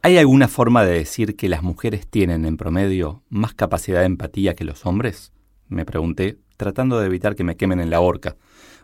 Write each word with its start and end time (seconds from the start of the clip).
¿Hay 0.00 0.16
alguna 0.16 0.46
forma 0.46 0.84
de 0.84 0.92
decir 0.92 1.34
que 1.34 1.48
las 1.48 1.62
mujeres 1.62 2.06
tienen 2.06 2.44
en 2.44 2.56
promedio 2.56 3.24
más 3.28 3.54
capacidad 3.54 4.00
de 4.00 4.06
empatía 4.06 4.54
que 4.54 4.64
los 4.64 4.86
hombres? 4.86 5.32
Me 5.66 5.84
pregunté, 5.84 6.38
tratando 6.56 7.00
de 7.00 7.06
evitar 7.06 7.34
que 7.34 7.42
me 7.42 7.56
quemen 7.56 7.80
en 7.80 7.90
la 7.90 8.00
horca, 8.00 8.36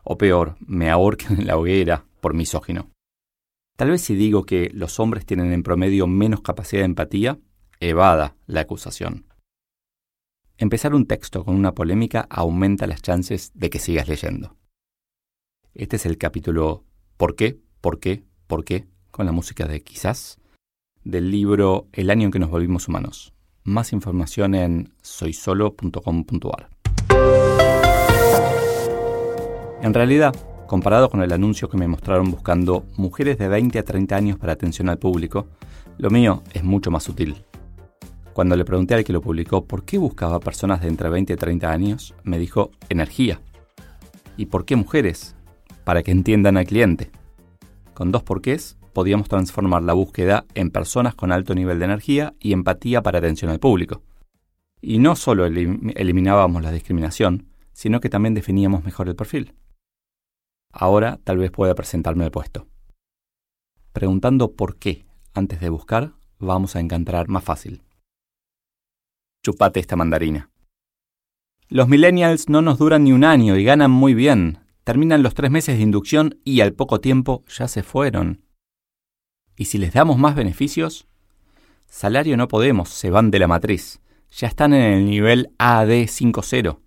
o 0.03 0.19
peor, 0.19 0.57
me 0.59 0.91
ahorquen 0.91 1.39
en 1.39 1.47
la 1.47 1.57
hoguera 1.57 2.05
por 2.21 2.35
misógino. 2.35 2.91
Tal 3.77 3.91
vez 3.91 4.03
si 4.03 4.17
digo 4.17 4.45
que 4.45 4.71
los 4.75 4.99
hombres 4.99 5.25
tienen 5.25 5.53
en 5.53 5.63
promedio 5.63 6.07
menos 6.09 6.41
capacidad 6.41 6.83
de 6.83 6.87
empatía, 6.87 7.39
evada 7.79 8.37
la 8.47 8.62
acusación. 8.62 9.27
Empezar 10.59 10.95
un 10.95 11.07
texto 11.07 11.45
con 11.45 11.55
una 11.55 11.75
polémica 11.75 12.27
aumenta 12.29 12.87
las 12.87 13.03
chances 13.03 13.53
de 13.55 13.71
que 13.71 13.79
sigas 13.79 14.09
leyendo. 14.09 14.57
Este 15.75 15.97
es 15.97 16.07
el 16.07 16.19
capítulo 16.19 16.85
¿Por 17.17 17.37
qué? 17.37 17.61
¿Por 17.81 18.01
qué? 18.01 18.25
¿Por 18.47 18.65
qué? 18.65 18.87
con 19.15 19.27
la 19.27 19.33
música 19.33 19.69
de 19.69 19.81
Quizás 19.81 20.41
del 21.05 21.31
libro 21.31 21.87
El 21.93 22.11
año 22.11 22.25
en 22.25 22.31
que 22.31 22.39
nos 22.39 22.51
volvimos 22.51 22.89
humanos. 22.89 23.33
Más 23.62 23.92
información 23.92 24.55
en 24.55 24.92
soysolo.com.ar. 25.03 26.70
En 29.83 29.95
realidad, 29.95 30.34
comparado 30.67 31.11
con 31.11 31.23
el 31.23 31.33
anuncio 31.33 31.69
que 31.69 31.77
me 31.77 31.89
mostraron 31.89 32.31
buscando 32.31 32.84
mujeres 32.97 33.39
de 33.39 33.48
20 33.48 33.78
a 33.78 33.84
30 33.84 34.17
años 34.17 34.39
para 34.39 34.55
atención 34.55 34.89
al 34.89 34.98
público, 34.98 35.47
lo 35.98 36.11
mío 36.11 36.43
es 36.53 36.65
mucho 36.65 36.91
más 36.91 37.05
sutil. 37.05 37.45
Cuando 38.33 38.56
le 38.56 38.65
pregunté 38.65 38.95
al 38.95 39.05
que 39.05 39.12
lo 39.12 39.21
publicó 39.21 39.65
por 39.65 39.84
qué 39.84 39.98
buscaba 39.98 40.41
personas 40.41 40.81
de 40.81 40.89
entre 40.89 41.09
20 41.09 41.34
y 41.34 41.37
30 41.37 41.71
años, 41.71 42.15
me 42.25 42.39
dijo 42.39 42.71
energía. 42.89 43.41
¿Y 44.37 44.47
por 44.47 44.65
qué 44.65 44.75
mujeres? 44.75 45.37
Para 45.84 46.03
que 46.03 46.11
entiendan 46.11 46.56
al 46.56 46.67
cliente. 46.67 47.11
Con 47.93 48.11
dos 48.11 48.25
porqués 48.25 48.77
podíamos 48.95 49.28
transformar 49.28 49.83
la 49.83 49.92
búsqueda 49.92 50.47
en 50.55 50.70
personas 50.70 51.14
con 51.14 51.33
alto 51.33 51.55
nivel 51.55 51.78
de 51.78 51.84
energía 51.84 52.34
y 52.41 52.55
empatía 52.55 53.03
para 53.03 53.19
atención 53.19 53.50
al 53.50 53.61
público. 53.61 54.03
Y 54.81 54.98
no 54.98 55.17
solo 55.17 55.45
eliminábamos 55.45 56.62
la 56.62 56.73
discriminación, 56.73 57.48
sino 57.72 58.00
que 58.00 58.09
también 58.09 58.33
definíamos 58.33 58.84
mejor 58.84 59.09
el 59.09 59.17
perfil. 59.17 59.55
Ahora 60.72 61.20
tal 61.25 61.37
vez 61.37 61.50
pueda 61.50 61.75
presentarme 61.75 62.25
el 62.25 62.31
puesto. 62.31 62.67
Preguntando 63.92 64.53
por 64.53 64.77
qué 64.77 65.05
antes 65.34 65.61
de 65.61 65.69
buscar, 65.69 66.12
vamos 66.39 66.77
a 66.77 66.81
encontrar 66.81 67.28
más 67.28 67.45
fácil 67.45 67.83
chupate 69.45 69.78
esta 69.78 69.95
mandarina. 69.95 70.50
Los 71.69 71.89
millennials 71.89 72.48
no 72.48 72.62
nos 72.62 72.78
duran 72.78 73.05
ni 73.05 73.12
un 73.12 73.25
año 73.25 73.56
y 73.56 73.65
ganan 73.65 73.91
muy 73.91 74.15
bien. 74.15 74.59
Terminan 74.83 75.22
los 75.22 75.34
tres 75.34 75.50
meses 75.50 75.77
de 75.77 75.83
inducción 75.83 76.41
y 76.45 76.61
al 76.61 76.72
poco 76.72 77.00
tiempo 77.00 77.45
ya 77.48 77.69
se 77.69 77.83
fueron. 77.83 78.44
¿Y 79.56 79.66
si 79.66 79.78
les 79.78 79.92
damos 79.92 80.19
más 80.19 80.34
beneficios? 80.34 81.06
Salario 81.88 82.36
no 82.36 82.48
podemos, 82.48 82.88
se 82.88 83.10
van 83.10 83.30
de 83.30 83.38
la 83.38 83.47
matriz. 83.47 84.00
Ya 84.33 84.48
están 84.48 84.74
en 84.74 84.92
el 84.94 85.05
nivel 85.06 85.55
AD 85.58 85.88
5.0. 85.88 86.81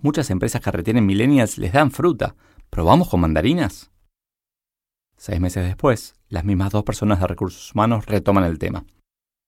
Muchas 0.00 0.30
empresas 0.30 0.62
que 0.62 0.70
retienen 0.70 1.06
millennials 1.06 1.58
les 1.58 1.72
dan 1.72 1.90
fruta. 1.90 2.34
¿Probamos 2.70 3.08
con 3.08 3.20
mandarinas? 3.20 3.90
Seis 5.16 5.40
meses 5.40 5.64
después, 5.64 6.14
las 6.28 6.44
mismas 6.44 6.72
dos 6.72 6.82
personas 6.84 7.20
de 7.20 7.26
recursos 7.26 7.72
humanos 7.74 8.06
retoman 8.06 8.44
el 8.44 8.58
tema. 8.58 8.84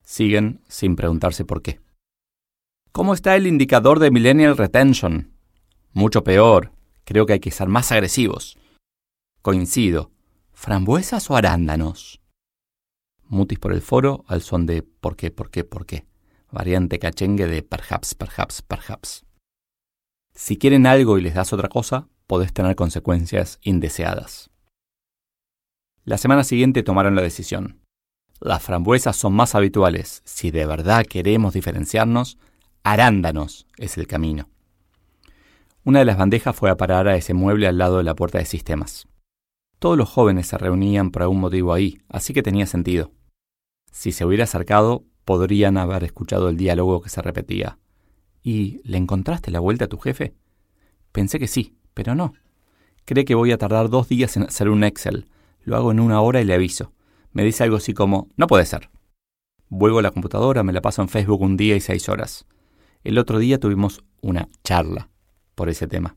Siguen 0.04 0.60
sin 0.68 0.94
preguntarse 0.94 1.44
por 1.44 1.62
qué. 1.62 1.80
¿Cómo 2.92 3.14
está 3.14 3.34
el 3.34 3.48
indicador 3.48 3.98
de 3.98 4.12
Millennial 4.12 4.56
Retention? 4.56 5.32
Mucho 5.92 6.22
peor. 6.22 6.70
Creo 7.04 7.26
que 7.26 7.32
hay 7.32 7.40
que 7.40 7.50
ser 7.50 7.66
más 7.66 7.90
agresivos. 7.90 8.56
Coincido. 9.42 10.12
¿Frambuesas 10.54 11.30
o 11.30 11.36
arándanos? 11.36 12.22
Mutis 13.28 13.58
por 13.58 13.72
el 13.72 13.82
foro 13.82 14.24
al 14.28 14.40
son 14.40 14.64
de 14.64 14.82
¿por 14.82 15.16
qué, 15.16 15.30
por 15.30 15.50
qué, 15.50 15.64
por 15.64 15.84
qué? 15.84 16.06
Variante 16.50 16.98
cachengue 16.98 17.46
de 17.46 17.62
perhaps, 17.62 18.14
perhaps, 18.14 18.62
perhaps. 18.62 19.26
Si 20.34 20.56
quieren 20.56 20.86
algo 20.86 21.18
y 21.18 21.22
les 21.22 21.34
das 21.34 21.52
otra 21.52 21.68
cosa, 21.68 22.08
podés 22.26 22.52
tener 22.52 22.76
consecuencias 22.76 23.58
indeseadas. 23.62 24.50
La 26.04 26.18
semana 26.18 26.44
siguiente 26.44 26.82
tomaron 26.82 27.14
la 27.14 27.22
decisión. 27.22 27.80
Las 28.40 28.62
frambuesas 28.62 29.16
son 29.16 29.34
más 29.34 29.54
habituales. 29.54 30.22
Si 30.24 30.50
de 30.50 30.66
verdad 30.66 31.04
queremos 31.04 31.54
diferenciarnos, 31.54 32.38
arándanos 32.82 33.66
es 33.76 33.98
el 33.98 34.06
camino. 34.06 34.48
Una 35.84 35.98
de 35.98 36.04
las 36.06 36.16
bandejas 36.16 36.56
fue 36.56 36.70
a 36.70 36.76
parar 36.76 37.08
a 37.08 37.16
ese 37.16 37.34
mueble 37.34 37.66
al 37.66 37.78
lado 37.78 37.98
de 37.98 38.04
la 38.04 38.14
puerta 38.14 38.38
de 38.38 38.46
sistemas. 38.46 39.06
Todos 39.84 39.98
los 39.98 40.08
jóvenes 40.08 40.46
se 40.46 40.56
reunían 40.56 41.10
por 41.10 41.20
algún 41.20 41.40
motivo 41.40 41.74
ahí, 41.74 42.00
así 42.08 42.32
que 42.32 42.42
tenía 42.42 42.64
sentido. 42.64 43.12
Si 43.92 44.12
se 44.12 44.24
hubiera 44.24 44.44
acercado, 44.44 45.04
podrían 45.26 45.76
haber 45.76 46.04
escuchado 46.04 46.48
el 46.48 46.56
diálogo 46.56 47.02
que 47.02 47.10
se 47.10 47.20
repetía. 47.20 47.78
¿Y 48.42 48.80
le 48.84 48.96
encontraste 48.96 49.50
la 49.50 49.60
vuelta 49.60 49.84
a 49.84 49.88
tu 49.88 49.98
jefe? 49.98 50.32
Pensé 51.12 51.38
que 51.38 51.48
sí, 51.48 51.76
pero 51.92 52.14
no. 52.14 52.32
Cree 53.04 53.26
que 53.26 53.34
voy 53.34 53.52
a 53.52 53.58
tardar 53.58 53.90
dos 53.90 54.08
días 54.08 54.38
en 54.38 54.44
hacer 54.44 54.70
un 54.70 54.84
Excel. 54.84 55.28
Lo 55.64 55.76
hago 55.76 55.92
en 55.92 56.00
una 56.00 56.22
hora 56.22 56.40
y 56.40 56.46
le 56.46 56.54
aviso 56.54 56.94
me 57.34 57.44
dice 57.44 57.64
algo 57.64 57.76
así 57.76 57.92
como, 57.92 58.30
no 58.38 58.46
puede 58.46 58.64
ser. 58.64 58.88
Vuelvo 59.68 59.98
a 59.98 60.02
la 60.02 60.12
computadora, 60.12 60.62
me 60.62 60.72
la 60.72 60.80
paso 60.80 61.02
en 61.02 61.10
Facebook 61.10 61.42
un 61.42 61.58
día 61.58 61.76
y 61.76 61.80
seis 61.80 62.08
horas. 62.08 62.46
El 63.02 63.18
otro 63.18 63.38
día 63.38 63.60
tuvimos 63.60 64.02
una 64.22 64.48
charla 64.62 65.10
por 65.54 65.68
ese 65.68 65.86
tema. 65.86 66.16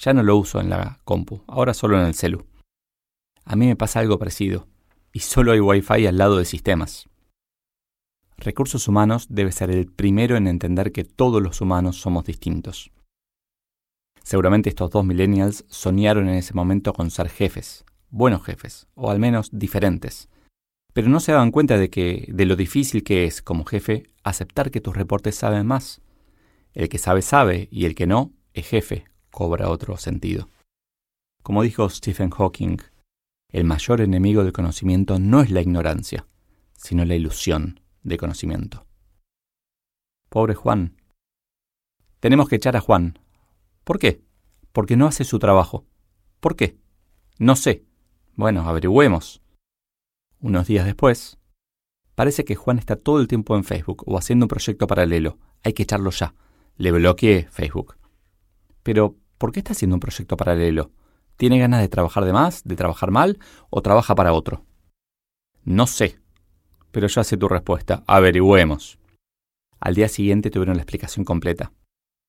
Ya 0.00 0.12
no 0.14 0.24
lo 0.24 0.36
uso 0.36 0.60
en 0.60 0.68
la 0.68 0.98
compu, 1.04 1.44
ahora 1.46 1.74
solo 1.74 1.96
en 2.00 2.06
el 2.06 2.14
celu. 2.14 2.44
A 3.44 3.56
mí 3.56 3.66
me 3.66 3.76
pasa 3.76 4.00
algo 4.00 4.18
parecido, 4.18 4.66
y 5.12 5.20
solo 5.20 5.52
hay 5.52 5.60
wifi 5.60 6.06
al 6.06 6.18
lado 6.18 6.38
de 6.38 6.44
sistemas. 6.44 7.08
Recursos 8.36 8.88
humanos 8.88 9.26
debe 9.30 9.52
ser 9.52 9.70
el 9.70 9.86
primero 9.86 10.36
en 10.36 10.46
entender 10.46 10.92
que 10.92 11.04
todos 11.04 11.42
los 11.42 11.60
humanos 11.60 12.00
somos 12.00 12.24
distintos. 12.24 12.90
Seguramente 14.22 14.70
estos 14.70 14.90
dos 14.90 15.04
millennials 15.04 15.64
soñaron 15.68 16.28
en 16.28 16.36
ese 16.36 16.54
momento 16.54 16.92
con 16.94 17.10
ser 17.10 17.28
jefes, 17.28 17.84
buenos 18.10 18.42
jefes, 18.42 18.86
o 18.94 19.10
al 19.10 19.20
menos 19.20 19.50
diferentes, 19.52 20.30
pero 20.94 21.08
no 21.08 21.20
se 21.20 21.32
daban 21.32 21.50
cuenta 21.50 21.76
de 21.76 21.90
que 21.90 22.26
de 22.28 22.46
lo 22.46 22.56
difícil 22.56 23.02
que 23.02 23.24
es 23.24 23.42
como 23.42 23.64
jefe 23.64 24.10
aceptar 24.22 24.70
que 24.70 24.80
tus 24.80 24.96
reportes 24.96 25.34
saben 25.34 25.66
más. 25.66 26.00
El 26.72 26.88
que 26.88 26.98
sabe 26.98 27.20
sabe 27.20 27.68
y 27.70 27.84
el 27.84 27.94
que 27.94 28.06
no 28.06 28.32
es 28.54 28.66
jefe, 28.68 29.04
cobra 29.30 29.68
otro 29.68 29.96
sentido. 29.96 30.48
Como 31.42 31.62
dijo 31.62 31.90
Stephen 31.90 32.30
Hawking, 32.30 32.78
el 33.54 33.62
mayor 33.62 34.00
enemigo 34.00 34.42
del 34.42 34.52
conocimiento 34.52 35.20
no 35.20 35.40
es 35.40 35.52
la 35.52 35.60
ignorancia, 35.60 36.26
sino 36.72 37.04
la 37.04 37.14
ilusión 37.14 37.78
de 38.02 38.16
conocimiento. 38.16 38.84
Pobre 40.28 40.56
Juan. 40.56 40.96
Tenemos 42.18 42.48
que 42.48 42.56
echar 42.56 42.76
a 42.76 42.80
Juan. 42.80 43.16
¿Por 43.84 44.00
qué? 44.00 44.20
Porque 44.72 44.96
no 44.96 45.06
hace 45.06 45.22
su 45.22 45.38
trabajo. 45.38 45.86
¿Por 46.40 46.56
qué? 46.56 46.76
No 47.38 47.54
sé. 47.54 47.84
Bueno, 48.34 48.68
averigüemos. 48.68 49.40
Unos 50.40 50.66
días 50.66 50.84
después, 50.84 51.38
parece 52.16 52.44
que 52.44 52.56
Juan 52.56 52.80
está 52.80 52.96
todo 52.96 53.20
el 53.20 53.28
tiempo 53.28 53.54
en 53.54 53.62
Facebook 53.62 54.02
o 54.06 54.18
haciendo 54.18 54.46
un 54.46 54.48
proyecto 54.48 54.88
paralelo. 54.88 55.38
Hay 55.62 55.74
que 55.74 55.84
echarlo 55.84 56.10
ya. 56.10 56.34
Le 56.76 56.90
bloqueé 56.90 57.46
Facebook. 57.52 57.94
Pero, 58.82 59.14
¿por 59.38 59.52
qué 59.52 59.60
está 59.60 59.74
haciendo 59.74 59.94
un 59.94 60.00
proyecto 60.00 60.36
paralelo? 60.36 60.90
¿Tiene 61.36 61.58
ganas 61.58 61.80
de 61.80 61.88
trabajar 61.88 62.24
de 62.24 62.32
más, 62.32 62.62
de 62.64 62.76
trabajar 62.76 63.10
mal 63.10 63.38
o 63.70 63.82
trabaja 63.82 64.14
para 64.14 64.32
otro? 64.32 64.64
No 65.64 65.86
sé. 65.86 66.18
Pero 66.92 67.08
ya 67.08 67.24
sé 67.24 67.36
tu 67.36 67.48
respuesta. 67.48 68.04
Averigüemos. 68.06 68.98
Al 69.80 69.94
día 69.94 70.08
siguiente 70.08 70.50
tuvieron 70.50 70.76
la 70.76 70.82
explicación 70.82 71.24
completa. 71.24 71.72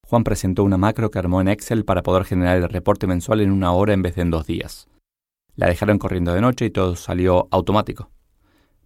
Juan 0.08 0.24
presentó 0.24 0.64
una 0.64 0.78
macro 0.78 1.12
que 1.12 1.20
armó 1.20 1.42
en 1.42 1.48
Excel 1.48 1.86
para 1.86 2.04
poder 2.04 2.26
generar 2.26 2.58
el 2.58 2.70
reporte 2.70 3.08
mensual 3.08 3.42
en 3.42 3.52
una 3.52 3.72
hora 3.74 3.94
en 3.94 4.02
vez 4.02 4.16
de 4.16 4.24
en 4.24 4.32
dos 4.32 4.46
días. 4.48 4.88
La 5.56 5.68
dejaron 5.68 6.00
corriendo 6.00 6.34
de 6.34 6.42
noche 6.42 6.66
y 6.66 6.70
todo 6.70 6.96
salió 6.96 7.48
automático. 7.52 8.12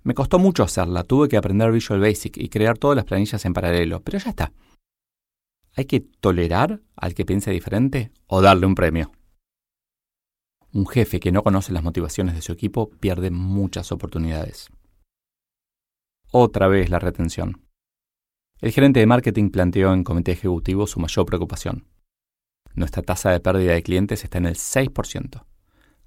Me 0.04 0.14
costó 0.14 0.40
mucho 0.40 0.64
hacerla, 0.64 1.04
tuve 1.04 1.28
que 1.28 1.38
aprender 1.38 1.72
Visual 1.72 2.00
Basic 2.00 2.38
y 2.38 2.50
crear 2.50 2.78
todas 2.78 2.96
las 2.96 3.06
planillas 3.06 3.44
en 3.46 3.54
paralelo, 3.54 4.02
pero 4.02 4.18
ya 4.18 4.30
está. 4.30 4.52
¿Hay 5.76 5.86
que 5.86 6.00
tolerar 6.00 6.82
al 6.96 7.14
que 7.14 7.26
piense 7.26 7.52
diferente 7.52 8.12
o 8.28 8.42
darle 8.42 8.66
un 8.66 8.76
premio? 8.76 9.12
Un 10.72 10.86
jefe 10.86 11.20
que 11.20 11.32
no 11.32 11.42
conoce 11.42 11.74
las 11.74 11.84
motivaciones 11.84 12.36
de 12.36 12.44
su 12.44 12.52
equipo 12.52 12.92
pierde 13.00 13.32
muchas 13.32 13.92
oportunidades. 13.92 14.70
Otra 16.32 16.68
vez 16.68 16.92
la 16.92 17.00
retención. 17.00 17.64
El 18.62 18.72
gerente 18.72 19.00
de 19.00 19.08
marketing 19.08 19.50
planteó 19.50 19.94
en 19.94 20.04
comité 20.04 20.34
ejecutivo 20.34 20.86
su 20.86 21.00
mayor 21.00 21.26
preocupación. 21.26 21.88
Nuestra 22.76 23.02
tasa 23.02 23.32
de 23.32 23.40
pérdida 23.40 23.74
de 23.74 23.82
clientes 23.82 24.24
está 24.24 24.38
en 24.38 24.46
el 24.46 24.56
6%. 24.56 25.44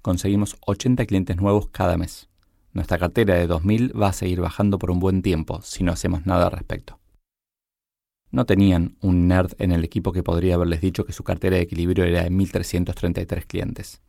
Conseguimos 0.01 0.55
80 0.65 1.05
clientes 1.07 1.35
nuevos 1.35 1.67
cada 1.67 1.97
mes. 1.97 2.29
Nuestra 2.71 2.97
cartera 2.97 3.35
de 3.35 3.49
2.000 3.49 4.01
va 4.01 4.07
a 4.07 4.13
seguir 4.13 4.39
bajando 4.39 4.79
por 4.79 4.91
un 4.91 4.99
buen 4.99 5.21
tiempo 5.21 5.61
si 5.61 5.83
no 5.83 5.91
hacemos 5.91 6.25
nada 6.25 6.45
al 6.45 6.51
respecto. 6.53 6.99
No 8.31 8.45
tenían 8.45 8.95
un 9.01 9.27
nerd 9.27 9.55
en 9.59 9.73
el 9.73 9.83
equipo 9.83 10.13
que 10.13 10.23
podría 10.23 10.55
haberles 10.55 10.79
dicho 10.79 11.03
que 11.05 11.11
su 11.11 11.25
cartera 11.25 11.57
de 11.57 11.63
equilibrio 11.63 12.05
era 12.05 12.23
de 12.23 12.31
1.333 12.31 13.45
clientes. 13.45 14.01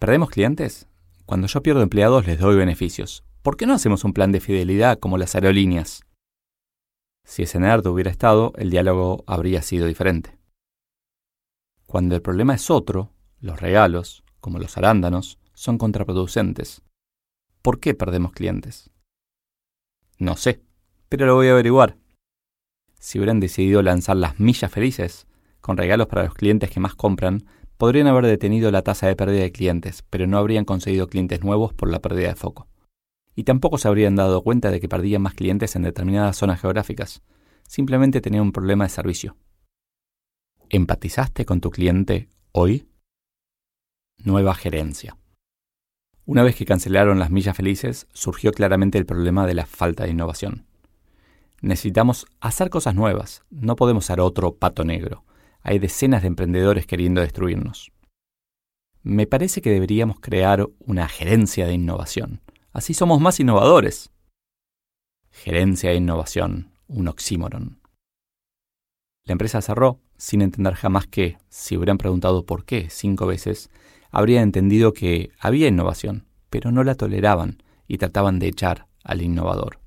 ¿Perdemos 0.00 0.30
clientes? 0.30 0.88
Cuando 1.26 1.46
yo 1.46 1.62
pierdo 1.62 1.82
empleados 1.82 2.26
les 2.26 2.38
doy 2.38 2.56
beneficios. 2.56 3.22
¿Por 3.42 3.58
qué 3.58 3.66
no 3.66 3.74
hacemos 3.74 4.02
un 4.02 4.14
plan 4.14 4.32
de 4.32 4.40
fidelidad 4.40 4.98
como 4.98 5.18
las 5.18 5.34
aerolíneas? 5.34 6.06
Si 7.26 7.42
ese 7.42 7.60
nerd 7.60 7.86
hubiera 7.86 8.10
estado, 8.10 8.54
el 8.56 8.70
diálogo 8.70 9.22
habría 9.26 9.60
sido 9.60 9.86
diferente. 9.86 10.38
Cuando 11.84 12.14
el 12.14 12.22
problema 12.22 12.54
es 12.54 12.70
otro, 12.70 13.12
los 13.40 13.60
regalos, 13.60 14.24
como 14.40 14.58
los 14.58 14.78
arándanos, 14.78 15.38
son 15.52 15.76
contraproducentes. 15.76 16.80
¿Por 17.60 17.78
qué 17.78 17.92
perdemos 17.92 18.32
clientes? 18.32 18.88
No 20.16 20.38
sé, 20.38 20.62
pero 21.10 21.26
lo 21.26 21.34
voy 21.34 21.48
a 21.48 21.52
averiguar 21.52 21.98
si 22.98 23.18
hubieran 23.18 23.40
decidido 23.40 23.82
lanzar 23.82 24.16
las 24.16 24.40
millas 24.40 24.72
felices, 24.72 25.26
con 25.60 25.76
regalos 25.76 26.06
para 26.06 26.24
los 26.24 26.32
clientes 26.32 26.70
que 26.70 26.80
más 26.80 26.94
compran, 26.94 27.44
podrían 27.80 28.08
haber 28.08 28.26
detenido 28.26 28.70
la 28.70 28.82
tasa 28.82 29.06
de 29.06 29.16
pérdida 29.16 29.40
de 29.40 29.52
clientes, 29.52 30.04
pero 30.10 30.26
no 30.26 30.36
habrían 30.36 30.66
conseguido 30.66 31.06
clientes 31.08 31.42
nuevos 31.42 31.72
por 31.72 31.90
la 31.90 32.00
pérdida 32.00 32.28
de 32.28 32.34
foco. 32.34 32.68
Y 33.34 33.44
tampoco 33.44 33.78
se 33.78 33.88
habrían 33.88 34.16
dado 34.16 34.42
cuenta 34.42 34.70
de 34.70 34.80
que 34.80 34.88
perdían 34.88 35.22
más 35.22 35.32
clientes 35.32 35.74
en 35.76 35.82
determinadas 35.82 36.36
zonas 36.36 36.60
geográficas. 36.60 37.22
Simplemente 37.66 38.20
tenían 38.20 38.42
un 38.42 38.52
problema 38.52 38.84
de 38.84 38.90
servicio. 38.90 39.38
¿Empatizaste 40.68 41.46
con 41.46 41.62
tu 41.62 41.70
cliente 41.70 42.28
hoy? 42.52 42.86
Nueva 44.22 44.54
gerencia. 44.54 45.16
Una 46.26 46.42
vez 46.42 46.56
que 46.56 46.66
cancelaron 46.66 47.18
las 47.18 47.30
millas 47.30 47.56
felices, 47.56 48.08
surgió 48.12 48.52
claramente 48.52 48.98
el 48.98 49.06
problema 49.06 49.46
de 49.46 49.54
la 49.54 49.64
falta 49.64 50.04
de 50.04 50.10
innovación. 50.10 50.66
Necesitamos 51.62 52.26
hacer 52.40 52.68
cosas 52.68 52.94
nuevas, 52.94 53.42
no 53.48 53.74
podemos 53.74 54.04
ser 54.04 54.20
otro 54.20 54.54
pato 54.56 54.84
negro. 54.84 55.24
Hay 55.62 55.78
decenas 55.78 56.22
de 56.22 56.28
emprendedores 56.28 56.86
queriendo 56.86 57.20
destruirnos. 57.20 57.92
Me 59.02 59.26
parece 59.26 59.62
que 59.62 59.70
deberíamos 59.70 60.20
crear 60.20 60.68
una 60.78 61.08
gerencia 61.08 61.66
de 61.66 61.74
innovación. 61.74 62.40
Así 62.72 62.94
somos 62.94 63.20
más 63.20 63.40
innovadores. 63.40 64.10
Gerencia 65.30 65.90
de 65.90 65.96
innovación, 65.96 66.72
un 66.86 67.08
oxímoron. 67.08 67.80
La 69.24 69.32
empresa 69.32 69.62
cerró 69.62 70.00
sin 70.16 70.42
entender 70.42 70.74
jamás 70.74 71.06
que, 71.06 71.38
si 71.48 71.76
hubieran 71.76 71.98
preguntado 71.98 72.44
por 72.44 72.64
qué 72.64 72.90
cinco 72.90 73.26
veces, 73.26 73.70
habría 74.10 74.42
entendido 74.42 74.92
que 74.92 75.30
había 75.38 75.68
innovación, 75.68 76.26
pero 76.50 76.72
no 76.72 76.84
la 76.84 76.94
toleraban 76.94 77.62
y 77.88 77.98
trataban 77.98 78.38
de 78.38 78.48
echar 78.48 78.86
al 79.02 79.22
innovador 79.22 79.78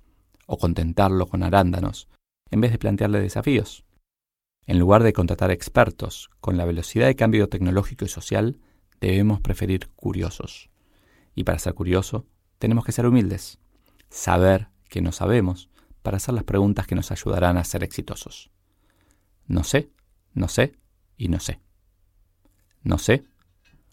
o 0.47 0.57
contentarlo 0.57 1.27
con 1.27 1.43
arándanos, 1.43 2.07
en 2.51 2.61
vez 2.61 2.71
de 2.71 2.79
plantearle 2.79 3.19
desafíos. 3.19 3.85
En 4.65 4.79
lugar 4.79 5.03
de 5.03 5.13
contratar 5.13 5.51
expertos 5.51 6.29
con 6.39 6.57
la 6.57 6.65
velocidad 6.65 7.07
de 7.07 7.15
cambio 7.15 7.49
tecnológico 7.49 8.05
y 8.05 8.07
social, 8.07 8.59
debemos 9.01 9.41
preferir 9.41 9.89
curiosos. 9.95 10.69
Y 11.35 11.43
para 11.43 11.59
ser 11.59 11.73
curioso, 11.73 12.25
tenemos 12.59 12.85
que 12.85 12.91
ser 12.91 13.05
humildes, 13.05 13.59
saber 14.09 14.69
que 14.89 15.01
no 15.01 15.11
sabemos 15.11 15.69
para 16.01 16.17
hacer 16.17 16.33
las 16.33 16.43
preguntas 16.43 16.87
que 16.87 16.95
nos 16.95 17.11
ayudarán 17.11 17.57
a 17.57 17.63
ser 17.63 17.83
exitosos. 17.83 18.51
No 19.47 19.63
sé, 19.63 19.89
no 20.33 20.47
sé 20.47 20.73
y 21.17 21.27
no 21.27 21.39
sé. 21.39 21.59
No 22.83 22.97
sé 22.97 23.23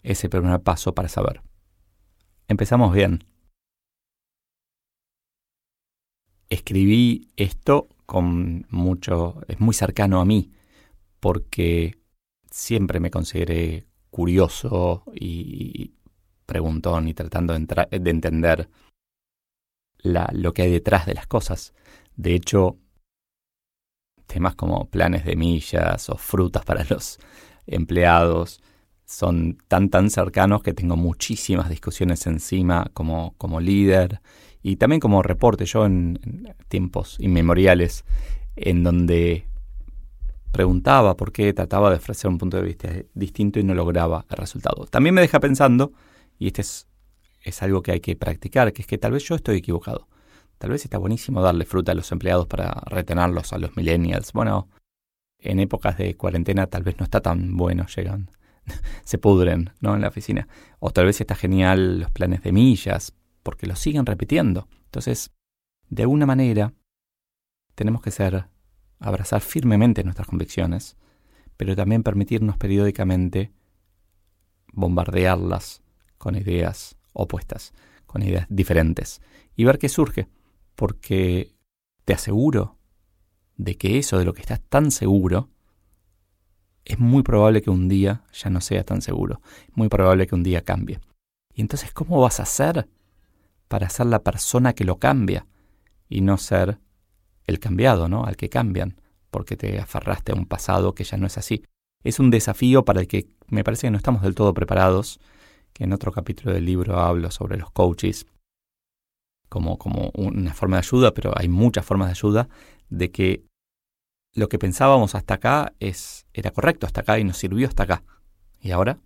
es 0.03 0.23
el 0.23 0.29
primer 0.29 0.61
paso 0.61 0.93
para 0.95 1.09
saber. 1.09 1.41
Empezamos 2.47 2.93
bien. 2.93 3.23
escribí 6.51 7.29
esto 7.37 7.87
con 8.05 8.67
mucho, 8.69 9.41
es 9.47 9.59
muy 9.61 9.73
cercano 9.73 10.19
a 10.19 10.25
mí, 10.25 10.51
porque 11.21 11.97
siempre 12.49 12.99
me 12.99 13.11
consideré 13.11 13.87
curioso 14.09 15.05
y 15.13 15.93
preguntón 16.45 17.07
y 17.07 17.13
tratando 17.13 17.53
de, 17.53 18.09
entender 18.09 18.69
lo 20.03 20.53
que 20.53 20.63
hay 20.63 20.71
detrás 20.71 21.05
de 21.05 21.13
las 21.13 21.27
cosas. 21.27 21.73
De 22.17 22.35
hecho, 22.35 22.77
temas 24.27 24.55
como 24.55 24.89
planes 24.89 25.23
de 25.23 25.37
millas 25.37 26.09
o 26.09 26.17
frutas 26.17 26.65
para 26.65 26.83
los 26.89 27.19
empleados 27.65 28.61
son 29.05 29.57
tan 29.67 29.89
tan 29.89 30.09
cercanos 30.09 30.63
que 30.63 30.73
tengo 30.73 30.95
muchísimas 30.95 31.69
discusiones 31.69 32.25
encima 32.27 32.89
como, 32.93 33.35
como 33.37 33.59
líder 33.59 34.21
y 34.63 34.77
también 34.77 34.99
como 34.99 35.21
reporte, 35.21 35.65
yo 35.65 35.85
en, 35.85 36.53
tiempos 36.67 37.17
inmemoriales, 37.19 38.05
en 38.55 38.83
donde 38.83 39.45
preguntaba 40.51 41.15
por 41.15 41.31
qué 41.31 41.53
trataba 41.53 41.89
de 41.89 41.97
ofrecer 41.97 42.29
un 42.29 42.37
punto 42.37 42.57
de 42.57 42.63
vista 42.63 42.89
distinto 43.13 43.59
y 43.59 43.63
no 43.63 43.73
lograba 43.73 44.25
el 44.29 44.37
resultado. 44.37 44.85
También 44.85 45.15
me 45.15 45.21
deja 45.21 45.39
pensando, 45.39 45.93
y 46.37 46.47
este 46.47 46.61
es, 46.61 46.87
es 47.41 47.61
algo 47.63 47.81
que 47.81 47.93
hay 47.93 47.99
que 47.99 48.15
practicar, 48.15 48.73
que 48.73 48.81
es 48.81 48.87
que 48.87 48.97
tal 48.97 49.13
vez 49.13 49.23
yo 49.23 49.35
estoy 49.35 49.57
equivocado. 49.57 50.07
Tal 50.57 50.69
vez 50.69 50.83
está 50.83 50.97
buenísimo 50.97 51.41
darle 51.41 51.65
fruta 51.65 51.91
a 51.91 51.95
los 51.95 52.11
empleados 52.11 52.45
para 52.45 52.69
retenerlos 52.85 53.51
a 53.53 53.57
los 53.57 53.75
millennials. 53.75 54.31
Bueno, 54.33 54.69
en 55.39 55.59
épocas 55.59 55.97
de 55.97 56.15
cuarentena 56.15 56.67
tal 56.67 56.83
vez 56.83 56.99
no 56.99 57.03
está 57.03 57.21
tan 57.21 57.57
bueno, 57.57 57.87
llegan, 57.87 58.29
se 59.03 59.17
pudren, 59.17 59.71
¿no? 59.79 59.95
En 59.95 60.01
la 60.01 60.09
oficina. 60.09 60.47
O 60.79 60.91
tal 60.91 61.05
vez 61.05 61.19
está 61.19 61.35
genial 61.35 61.99
los 61.99 62.11
planes 62.11 62.43
de 62.43 62.51
millas, 62.51 63.13
porque 63.41 63.65
lo 63.65 63.75
siguen 63.75 64.05
repitiendo. 64.05 64.67
Entonces, 64.85 65.31
de 65.89 66.03
alguna 66.03 66.25
manera, 66.25 66.73
tenemos 67.75 68.01
que 68.01 68.11
ser, 68.11 68.45
abrazar 69.01 69.41
firmemente 69.41 70.03
nuestras 70.03 70.27
convicciones, 70.27 70.95
pero 71.57 71.75
también 71.75 72.03
permitirnos 72.03 72.57
periódicamente 72.57 73.51
bombardearlas 74.71 75.81
con 76.17 76.35
ideas 76.35 76.97
opuestas, 77.11 77.73
con 78.05 78.23
ideas 78.23 78.45
diferentes, 78.49 79.21
y 79.55 79.65
ver 79.65 79.79
qué 79.79 79.89
surge, 79.89 80.29
porque 80.75 81.53
te 82.05 82.13
aseguro 82.13 82.77
de 83.57 83.75
que 83.75 83.97
eso 83.97 84.17
de 84.17 84.25
lo 84.25 84.33
que 84.33 84.41
estás 84.41 84.61
tan 84.61 84.91
seguro, 84.91 85.49
es 86.85 86.99
muy 86.99 87.23
probable 87.23 87.61
que 87.61 87.69
un 87.69 87.87
día 87.87 88.23
ya 88.33 88.49
no 88.49 88.61
sea 88.61 88.83
tan 88.83 89.01
seguro, 89.01 89.41
es 89.67 89.75
muy 89.75 89.89
probable 89.89 90.27
que 90.27 90.35
un 90.35 90.43
día 90.43 90.63
cambie. 90.63 90.99
Y 91.53 91.61
entonces, 91.61 91.91
¿cómo 91.91 92.19
vas 92.21 92.39
a 92.39 92.43
hacer 92.43 92.87
para 93.67 93.89
ser 93.89 94.07
la 94.07 94.23
persona 94.23 94.73
que 94.73 94.85
lo 94.85 94.97
cambia 94.97 95.45
y 96.09 96.21
no 96.21 96.37
ser 96.37 96.79
el 97.47 97.59
cambiado, 97.59 98.07
¿no? 98.07 98.25
Al 98.25 98.37
que 98.37 98.49
cambian, 98.49 98.99
porque 99.29 99.57
te 99.57 99.79
aferraste 99.79 100.31
a 100.31 100.35
un 100.35 100.45
pasado 100.45 100.93
que 100.93 101.03
ya 101.03 101.17
no 101.17 101.27
es 101.27 101.37
así. 101.37 101.63
Es 102.03 102.19
un 102.19 102.31
desafío 102.31 102.83
para 102.85 103.01
el 103.01 103.07
que 103.07 103.27
me 103.47 103.63
parece 103.63 103.87
que 103.87 103.91
no 103.91 103.97
estamos 103.97 104.21
del 104.21 104.35
todo 104.35 104.53
preparados, 104.53 105.19
que 105.73 105.83
en 105.85 105.93
otro 105.93 106.11
capítulo 106.11 106.53
del 106.53 106.65
libro 106.65 106.99
hablo 106.99 107.31
sobre 107.31 107.57
los 107.57 107.71
coaches 107.71 108.25
como, 109.49 109.77
como 109.77 110.11
una 110.15 110.53
forma 110.53 110.77
de 110.77 110.87
ayuda, 110.87 111.13
pero 111.13 111.33
hay 111.35 111.49
muchas 111.49 111.85
formas 111.85 112.07
de 112.07 112.11
ayuda, 112.11 112.47
de 112.89 113.11
que 113.11 113.43
lo 114.33 114.47
que 114.47 114.57
pensábamos 114.57 115.13
hasta 115.13 115.33
acá 115.33 115.73
es, 115.79 116.25
era 116.33 116.51
correcto 116.51 116.85
hasta 116.85 117.01
acá 117.01 117.19
y 117.19 117.25
nos 117.25 117.37
sirvió 117.37 117.67
hasta 117.67 117.83
acá. 117.83 118.03
Y 118.61 118.71
ahora 118.71 118.99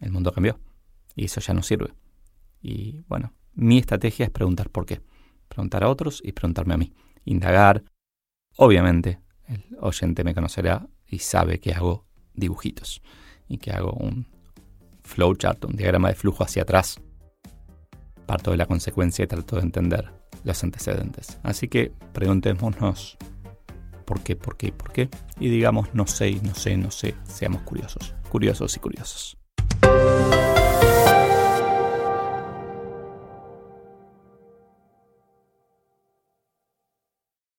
el 0.00 0.10
mundo 0.10 0.32
cambió 0.32 0.58
y 1.14 1.26
eso 1.26 1.40
ya 1.40 1.54
no 1.54 1.62
sirve. 1.62 1.94
Y 2.60 3.02
bueno, 3.06 3.32
mi 3.54 3.78
estrategia 3.78 4.24
es 4.24 4.30
preguntar 4.30 4.70
por 4.70 4.86
qué. 4.86 5.00
Preguntar 5.48 5.84
a 5.84 5.88
otros 5.88 6.22
y 6.24 6.32
preguntarme 6.32 6.74
a 6.74 6.78
mí. 6.78 6.92
Indagar. 7.24 7.84
Obviamente, 8.56 9.20
el 9.48 9.64
oyente 9.80 10.24
me 10.24 10.34
conocerá 10.34 10.88
y 11.06 11.18
sabe 11.18 11.60
que 11.60 11.72
hago 11.72 12.06
dibujitos 12.34 13.02
y 13.48 13.58
que 13.58 13.72
hago 13.72 13.92
un 13.92 14.26
flowchart, 15.02 15.64
un 15.64 15.76
diagrama 15.76 16.08
de 16.08 16.14
flujo 16.14 16.44
hacia 16.44 16.62
atrás. 16.62 17.00
Parto 18.26 18.50
de 18.50 18.56
la 18.56 18.66
consecuencia 18.66 19.24
y 19.24 19.28
trato 19.28 19.56
de 19.56 19.62
entender 19.62 20.12
los 20.44 20.62
antecedentes. 20.64 21.38
Así 21.42 21.68
que 21.68 21.92
preguntémonos 22.12 23.16
por 24.04 24.20
qué, 24.22 24.36
por 24.36 24.56
qué, 24.56 24.72
por 24.72 24.92
qué. 24.92 25.08
Y 25.38 25.48
digamos 25.48 25.94
no 25.94 26.06
sé, 26.06 26.40
no 26.42 26.54
sé, 26.54 26.76
no 26.76 26.90
sé. 26.90 27.14
Seamos 27.24 27.62
curiosos, 27.62 28.14
curiosos 28.30 28.76
y 28.76 28.80
curiosos. 28.80 29.38